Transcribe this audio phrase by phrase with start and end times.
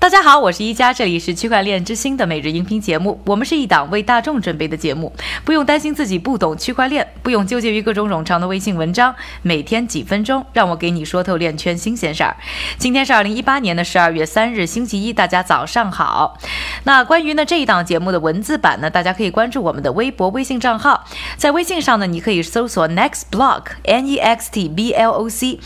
[0.00, 3.20] 大家好，我是一加，这里是区块链之星的每日音频节目。
[3.26, 5.12] 我们是一档为大众准备的节目，
[5.44, 9.12] 不用担心自己不懂区块链，不用纠结于各种冗长的微信文章。
[9.42, 12.36] 每天几分钟，让我给你说透链圈新鲜事儿。
[12.78, 16.38] 今天是二零一八年的十二月三日，星期一，大家早上好。
[16.84, 21.04] 那关于呢这一档节目的文字版呢，大家可以关注我们的微博、微信账号，
[21.36, 25.58] 在微信上呢，你可以搜索 Next Block N E X T B L O C。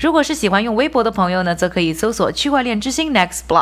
[0.00, 3.59] 如果是喜欢用微博的朋友呢，则可以搜索区块链之星 Next Block。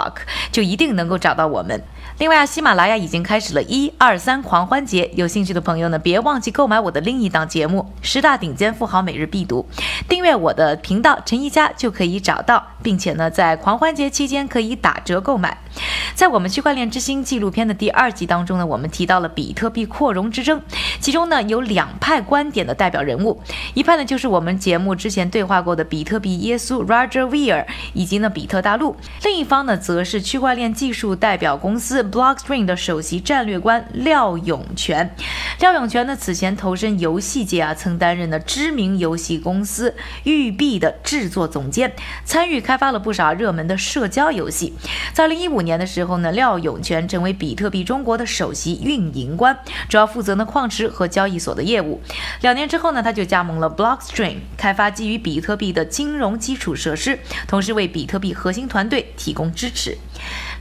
[0.52, 1.83] 就一定能够找到我们。
[2.19, 9.65] 另外啊，喜马拉雅已经开始了一二三狂欢节，有兴趣的朋友呢，别忘记购买我的另一档节目《十大顶尖富豪每日必读》，
[10.09, 15.59] 订阅我的频道陈一佳就可以找到，并且呢，在狂欢节期间可以打折购买。
[16.15, 20.61] 在我们区块链之星纪录片的第二集当中呢，我们提到了比特币扩容之争，
[21.01, 23.43] 其中呢有两派观点的代表人物，
[23.75, 31.98] 一派呢就是我们节目之前对话过的比特币耶稣 Roger Ver 以及呢比特大陆，另一方呢则是区块链技术代表公司。
[32.09, 35.15] Blockstream 的首席战略官廖永全，
[35.59, 41.92] 廖永全呢此前投身游戏界啊，曾担任了知名游戏公司育碧的制作总监，
[42.25, 44.75] 参与开发了不少热门的社交游戏。
[45.13, 49.55] 在二零一五年年的时候呢，廖永全成为比特币中国的首席运营官，
[49.86, 52.00] 主要负责呢矿池和交易所的业务。
[52.41, 59.98] 两年之后呢，他就加盟了 Blockstream，开发基于比特币的金融基础设施，同时为比特币核心团队提供支持。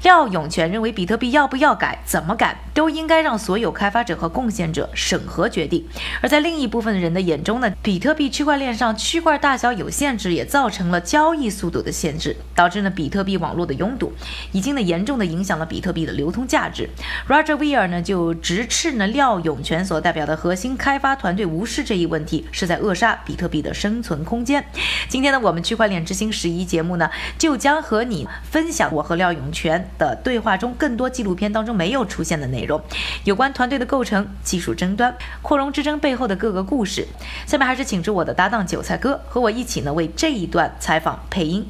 [0.03, 5.85] 廖永全认为，比特币要不要改、怎么改，都应该让所有开发者和贡献者审核决定。
[6.21, 14.13] 而在另一部分人的眼中呢，比特币区块链上区块大小有限制，也造成了交易速度的限制，导致呢比特币网络的拥堵，
[14.51, 16.89] 已经呢严重的影响了比特币的流通价值。
[17.27, 24.63] Roger Ver 呢就直斥呢廖永全所代表的核心开发团队无视这一问题，是在扼杀比特币的生存空间。
[25.09, 29.89] 今天呢，我们区块链之星十一节目呢，就将和你分享我和廖永全。
[29.97, 32.81] 的对话中，更多纪录片当中没有出现的内容，
[33.23, 37.07] 有关团队的构成、技术争端、扩容之争背后的各个故事。
[37.45, 41.65] 下面还是请出我的搭档韭菜哥和我一起呢，为这一段采访配音。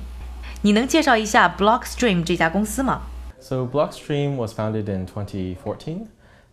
[0.61, 3.01] 你能介绍一下 Blockstream 这家公司吗
[3.39, 6.07] ？So Blockstream was founded in 2014,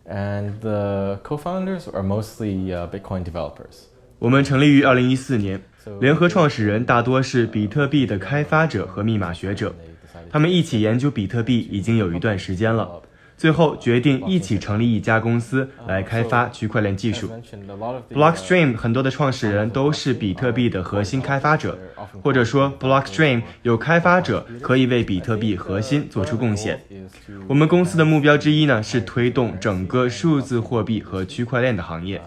[0.07, 3.87] and the co-founders are mostly Bitcoin developers.
[4.19, 5.61] 我们成立于2014年，
[5.99, 9.75] 联合创始人大多是比特币的开发者和密码学者。
[10.31, 13.01] 他们一起研究比特币已经有一段时间了，
[13.37, 17.29] 最后决定一起成立一家公司来开发区块链技术。
[18.11, 21.77] Blockstream 很多的创始人都是比特币的核心开发者，
[22.23, 26.81] 或者说 Blockstream 有开发者可以为比特币核心做出贡献。
[27.47, 32.21] 我们公司的目标之一呢是推动整个数字货币和区块链的行业。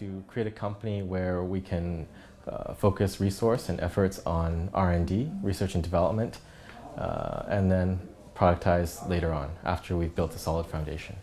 [0.00, 2.06] To create a company where we can
[2.80, 6.32] focus resource and efforts on R&D, research and development.
[6.98, 7.98] Uh, and then
[8.36, 11.14] productize later on after we've built a solid foundation.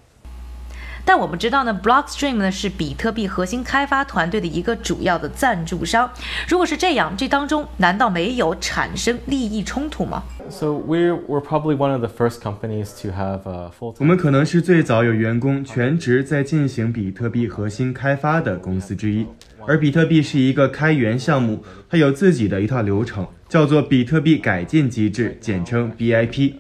[1.04, 6.08] 但我们知道呢，Blockstream 呢是比特币核心开发团队的一个主要的赞助商。
[6.48, 10.22] 如果是这样，这当中难道没有产生利益冲突吗
[10.52, 13.96] ？So we're we're probably one of the first companies to have a full.
[13.98, 19.26] 我们可能是最早有员工全职在进行比特币核心开发的公司之一。
[19.68, 26.54] 而比特币是一个开源项目，它有自己的一套流程，叫做比特币改进机制，简称 BIP。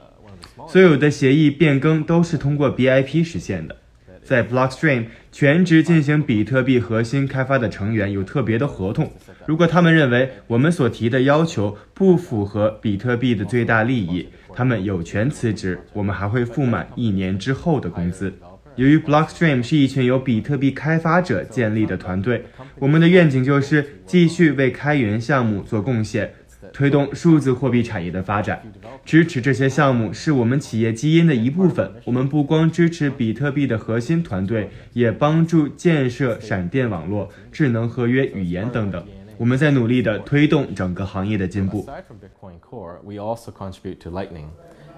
[0.68, 3.78] 所有的协议变更都是通过 BIP 实现的。
[4.22, 9.09] 在 Blockstream 全职进行比特币核心开发的成员有特别的合同，
[9.46, 18.34] 如果他们认为我们所提的要求不符合比特币的最大利益，他们有权辞职，我们还会付满一年之后的工资。
[18.75, 22.44] 由于 Blockstream 是一群由比特币开发者建立的团队，
[22.79, 26.34] 我们的愿景就是继续为开源项目做贡献，
[26.72, 28.62] 推动数字货币产业的发展。
[29.04, 31.93] 支持这些项目是我们企业基因的一部分。
[32.04, 39.06] 我们不光支持比特币的核心团队，也帮助建设闪电网络、智能合约语言等等。
[39.38, 41.87] 我们在努力地推动整个行业的进步。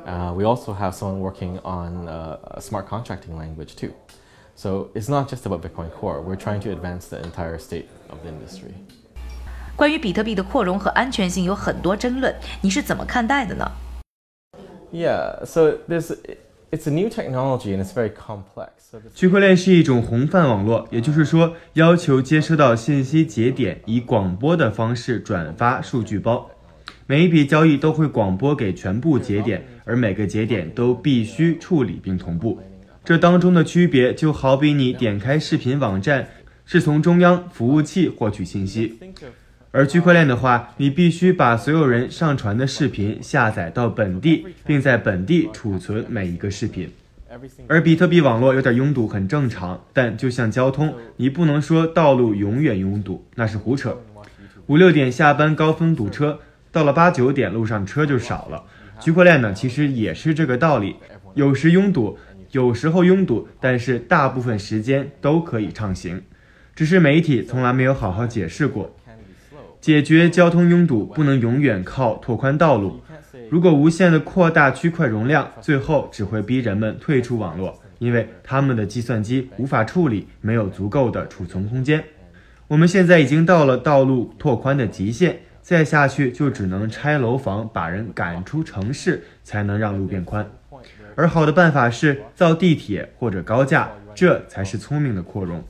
[0.06, 3.90] Uh, we also have someone working on uh, a smart contracting language too.
[4.54, 6.22] So it's not just about Bitcoin Core.
[6.22, 8.72] We're trying to advance the entire state of the industry.
[9.75, 13.71] 关于比特币的扩容和安全性有很多争论，你是怎么看待的呢
[14.91, 16.15] ？Yeah, so there's
[16.71, 18.69] it's a new technology and it's very complex.
[19.15, 26.51] 区块链是一种红泛网络，也就是说，要求接收到信息节点以广播的方式转发数据包。
[27.07, 32.59] 每一笔交易都会广播给全部节点，而每个节点都必须处理并同步。
[33.03, 36.29] 这当中的区别就好比你点开视频网站，
[36.63, 38.99] 是从中央服务器获取信息，
[39.75, 46.91] 而区块链的话，你必须把所有人上传的视频下载到本地，并在本地储存每一个视频。
[47.67, 53.97] 而比特币网络有点拥堵很正常，但就像交通，你不能说道路永远拥堵，那是胡扯。
[54.67, 56.37] 五六点下班高峰堵车，
[56.71, 58.65] 到了八九点路上车就少了。
[58.99, 60.97] 区块链呢，其实也是这个道理，
[61.33, 62.19] 有时拥堵，
[62.51, 66.21] 有时候拥堵，但是大部分时间都可以畅行。
[66.75, 68.95] 只是媒体从来没有好好解释过。
[69.83, 73.01] 解决交通拥堵不能永远靠拓宽道路。
[73.49, 82.01] 如果无限的扩大区块容量，最后只会逼人们退出网络，因为他们的计算机无法处理，没有足够的储存空间。
[82.69, 90.49] 我们现在已经到了道路拓宽的极限，再下去就只能拆楼房，把人赶出城市，才能让路变宽。
[91.15, 95.61] 而好的办法是造地铁或者高架，这才是聪明的扩容。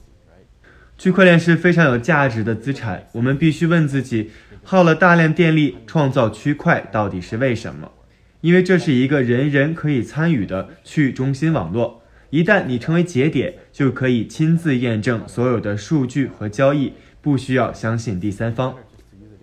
[1.04, 4.32] 区块链是非常有价值的资产，我们必须问自己：
[4.64, 7.92] 耗了大量电力创造区块到底是为什么？
[8.40, 12.02] 因为这是一个人人可以参与的去中心网络。
[12.30, 18.74] 一旦你成为节点，就可以亲自验证所有的数据和交易，不需要相信第三方。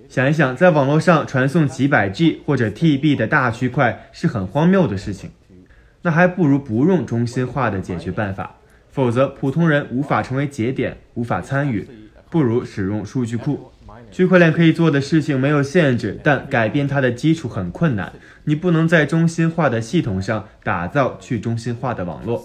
[0.08, 5.28] 想一想，在网络上传送几百 G 或者 TB 的大区块是很荒谬的事情，
[6.00, 8.56] 那还不如不用中心化的解决办法。
[8.90, 11.88] 否则，普通人无法成为节点，无法参与，
[12.28, 13.70] 不如使用数据库。
[14.10, 18.12] 区块链可以做的事情没有限制，但改变它的基础很困难。
[18.44, 22.44] 你不能在中心化的系统上打造去中心化的网络。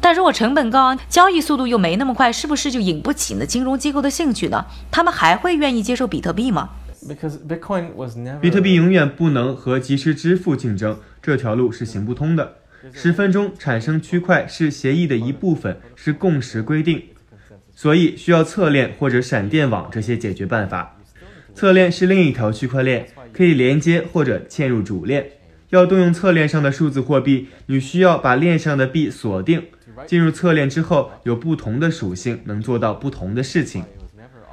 [0.00, 4.64] 但如果成本高昂，交易速度又没那么快，是不是就引不起呢金融机构的兴趣呢？
[4.90, 6.70] 他们还会愿意接受比特币吗？
[8.40, 12.56] 比特币永远不能和即时支付竞争，这条路是行不通的。
[12.92, 17.02] 十分钟产生区块是协议的一部分，是共识规定，
[17.74, 20.96] 所以需要侧链或者闪电网这些解决办法。
[21.54, 25.28] 侧链是另一条区块链，可以连接或者嵌入主链。
[25.70, 29.64] 要动用侧链上的数字货币，你需要把链上的币锁定。
[30.06, 33.84] 进入侧链之后，有不同的属性，能做到不同的事情。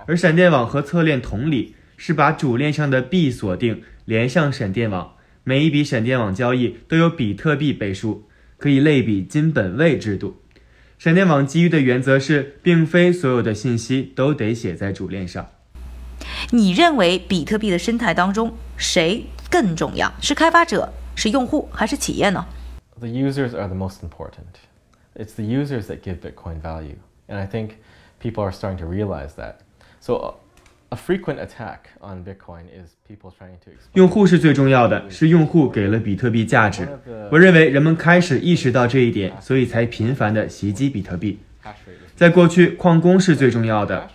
[0.07, 1.74] 而闪电网和侧链同理。
[1.97, 8.27] 是把主链上的币锁定，连上闪电网，每一笔闪电网交易都有比特币背书，
[8.57, 10.37] 可以类比金本位制度。
[10.97, 15.47] 闪电网基于的原则是，并非所有的信息都得写在主链上。
[16.51, 20.13] 你认为比特币的生态当中谁更重要？
[20.21, 22.45] 是开发者、是用户还是企业呢
[22.99, 24.59] ？The users are the most important.
[25.15, 26.97] It's the users that give Bitcoin value,
[27.27, 27.75] and I think
[28.19, 29.55] people are starting to realize that.
[29.99, 30.35] So.
[30.89, 33.71] A frequent attack on Bitcoin is people trying to.
[33.93, 36.87] 用户是最重要的，是用户给了比特币价值。
[37.31, 41.39] 我认为人们开始意识到这一点，所以才频繁的袭击比特币。
[42.15, 44.07] 在过去，矿工是最重要的，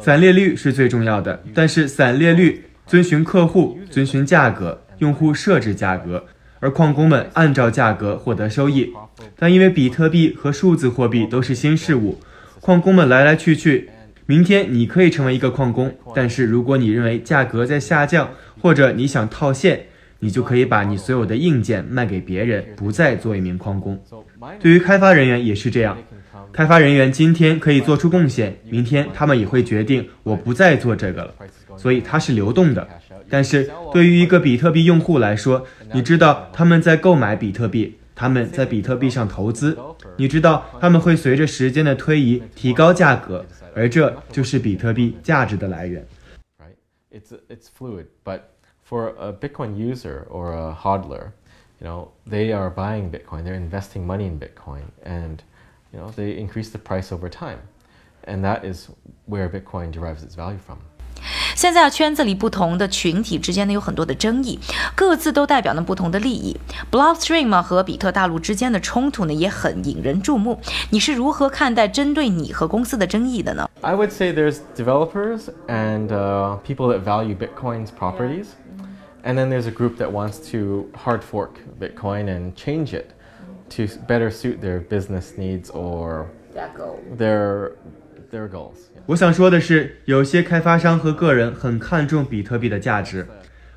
[0.00, 1.42] 散列率是最重要的。
[1.54, 6.26] 但是散列率遵循客户，遵循价格，用户设置价格，
[6.58, 8.92] 而矿工们按照价格获得收益。
[9.36, 12.18] 但因为比特币和数字货币都是新事物，
[12.60, 13.90] 矿工们来来去去。
[14.30, 18.28] 明天你可以成为一个矿工，但是如果你认为价格在下降，
[18.60, 19.86] 或者你想套现，
[20.18, 23.98] 你就可以把你所有的硬件卖给别人，不再做一名矿工。
[24.60, 25.96] 对于开发人员也是这样，
[26.52, 31.34] 开发人员今天可以做出贡献，明天他们也会决定我不再做这个了，
[31.78, 32.86] 所以它是流动的。
[33.30, 35.64] 但是对于一个比特币用户来说，
[35.94, 39.77] 你知道他们在购买比特币，他们在比特币上投资，
[40.17, 43.45] 你知道他们会随着时间的推移提高价格。
[43.75, 46.05] 而这就是比特币价值的来源。
[46.59, 46.75] Right,
[47.11, 48.41] it's it's fluid, but
[48.87, 51.31] for a Bitcoin user or a hodler,
[51.79, 55.39] you know, they are buying Bitcoin, they're investing money in Bitcoin, and
[55.91, 57.61] you know, they increase the price over time,
[58.25, 58.89] and that is
[59.25, 60.77] where Bitcoin derives its value from.
[61.55, 64.59] 现在圈子里不同的群体之间呢有很多的争议，
[64.95, 66.59] 各自都代表了不同的利益。
[66.91, 70.59] Blockstream 和比特大陆之间的冲突呢也很引人注目。
[70.89, 73.69] 你是如何看待针对你和公司的争议的呢？
[73.81, 78.47] I would say there's developers and uh, people that value Bitcoin's properties,
[79.23, 83.11] and then there's a group that wants to hard fork Bitcoin and change it
[83.69, 86.27] to better suit their business needs or
[87.15, 87.71] their
[88.30, 88.76] their goals.
[89.06, 93.26] 我想说的是，有些开发商和个人很看重比特币的价值，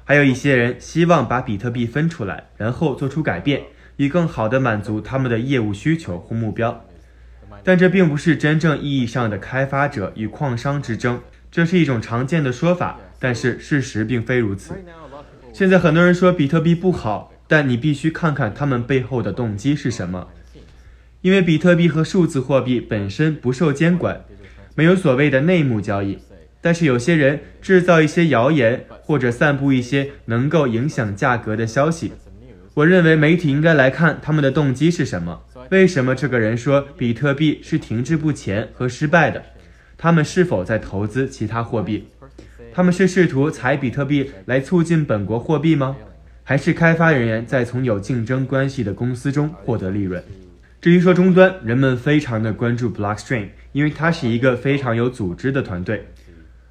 [0.03, 3.61] 还有一些人希望把比特币分出来，然后做出改变，
[3.97, 6.85] 以更好地满足他们的业务需求或目标。
[7.63, 14.73] 但这并不是真正意义上的开发者与矿商之争，这是一种常见的说法，但是事实并非如此。
[15.53, 20.29] 现在很多人说比特币不好，但你必须看看他们背后的动机是什么。
[21.21, 24.21] 因为比特币和数字货币本身不受监管，
[24.75, 26.17] 没有所谓的内幕交易。
[26.61, 32.13] 但是有些人制造一些谣言，或者散布一些能够影响价格的消息。
[32.75, 35.41] 我认为媒体应该来看他们的动机是什么。
[35.71, 39.43] 为什么这个人说比特币是停滞不前和失败的？
[39.97, 42.07] 他们是否在投资其他货币？
[42.73, 45.97] 他们是试图采比特币来促进本国货币吗？
[46.43, 50.23] 还是开发人员在从有竞争关系的公司中获得利润？
[50.79, 56.07] 至于说终端，人们非常的关注 Blockstream，因为它是一个非常有组织的团队。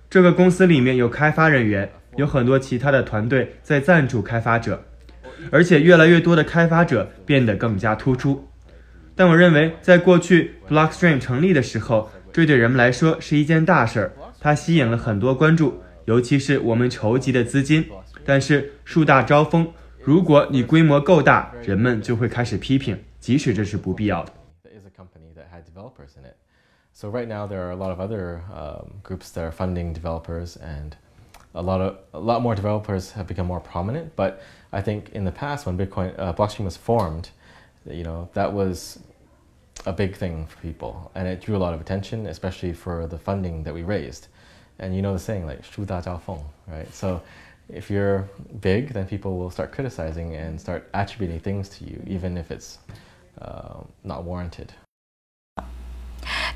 [0.08, 4.84] 这个公司里面有开发人员，有很多其他的团队在赞助开发者，
[5.52, 8.48] 而且越来越多的开发者变得更加突出。
[9.14, 17.86] 但我认为，在过去 Blockstream 成立的时候，这对人们来说是一件大事儿，它吸引了很多关注，尤其是我们筹集的资金。
[18.24, 24.32] 但是树大招风，如果你规模够大，人们就会开始批评，即使这是不必要的。
[26.92, 30.96] So right now there are a lot of other um, groups that are funding developers and
[31.54, 34.14] a lot of a lot more developers have become more prominent.
[34.16, 34.42] But
[34.72, 37.30] I think in the past when Bitcoin uh, blockchain was formed,
[37.86, 39.00] you know that was
[39.86, 43.18] a big thing for people and it drew a lot of attention, especially for the
[43.18, 44.28] funding that we raised.
[44.78, 46.92] And you know the saying like "shu da jiao feng," right?
[46.94, 47.22] So
[47.68, 48.28] if you're
[48.60, 52.78] big, then people will start criticizing and start attributing things to you, even if it's
[53.40, 54.72] uh, not warranted.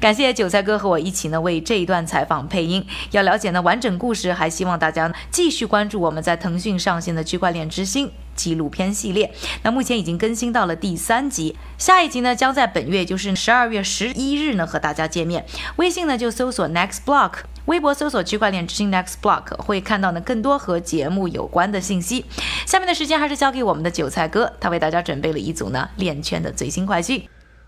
[0.05, 2.85] 感谢韭菜哥和我一起呢为这一段采访配音。
[3.13, 9.33] 要了解呢完整故事，还希望大家继续关注我们在腾讯上线的《区块链之星》纪录片系列。
[9.63, 15.47] 那目前已经更新到了第三集，下一集呢将在本月，就是十二月十一日呢和大家见面。
[15.77, 22.27] 微信呢就搜索 Next Block，微博搜索区块链之星 Next Block，会看到呢更多和节目有关的信息。
[22.67, 27.23] 下面的时间还是交给我们的韭菜哥，他为大家准备了一组呢链圈的最新快讯。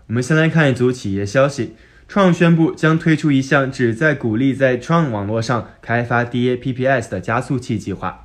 [0.05, 1.75] 我们先来看一组企业消息。
[2.07, 8.23] 创宣布将推出一项旨在鼓励在创网络上开发 DApps 的加速器计划。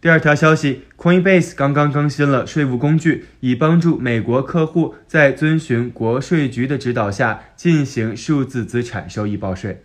[0.00, 9.82] 第二条消息，Coinbase 刚刚更新了税务工具，以帮助美国客户在遵循国税局的指导下进行数字资产收益报税。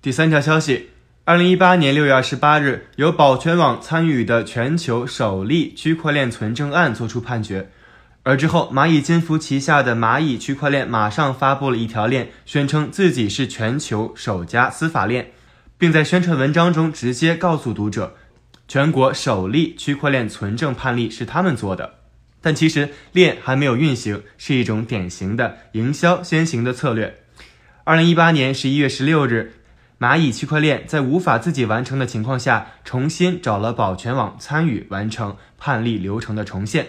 [0.00, 0.90] 第三条消息，
[1.24, 7.68] 二零一八年六月二十八日，由保全网参与的全球首例区块链存证案作出判决。
[8.28, 15.30] 而之后，蚂蚁金服旗下的蚂蚁区块链马上发布了一条链，宣称自己是全球首家司法链，
[15.78, 18.16] 并在宣传文章中直接告诉读者，
[18.66, 22.00] 全国首例区块链存证判例是他们做的。
[22.40, 27.18] 但其实链还没有运行，是一种典型的营销先行的策略。
[27.84, 29.52] 二零一八年十一月十六日，
[30.00, 36.88] 蚂蚁区块链在无法自己完成的情况下，重新找了保全网参与完成判例流程的重现。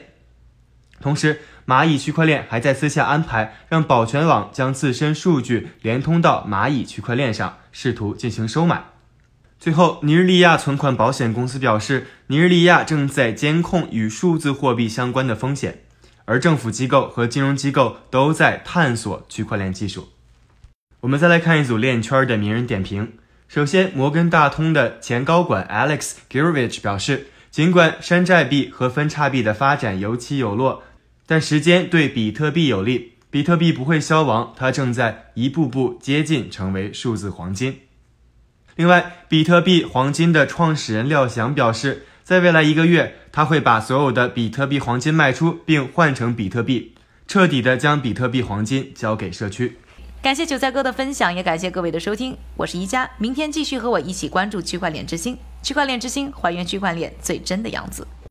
[1.00, 8.86] 同时，蚂蚁区块链还在私下安排，让保全网将自身数据连通到蚂蚁区块链上，试图进行收买。
[9.60, 15.84] 最后，尼日利亚存款保险公司表示，尼日利亚正在监控与数字货币相关的风险，
[16.26, 20.10] 而政府机构和金融机构都在探索区块链技术。
[21.02, 23.14] 我们再来看一组链圈的名人点评。
[23.48, 30.84] 首先，摩根大通的前高管 Alex Girovich 表示，尽管山寨币和分叉币的发展有起有落。
[31.30, 37.82] 但时间对比特币有利，比特币不会消亡，它正在一步步接近成为数字黄金。
[38.78, 46.96] 另外，比特币黄金的创始人廖翔表示，在未来一个月，他会把所有的比特币黄金卖出，并换成比特币，
[47.28, 49.78] 彻底的将比特币黄金交给社区。
[50.22, 58.08] 感谢韭菜哥的分享，也感谢各位的收听，我是宜家，明天继续和我一起关注区块链之星，区块链之星还原区块链最真的样子。